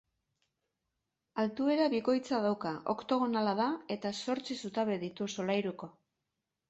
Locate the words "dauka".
2.45-2.71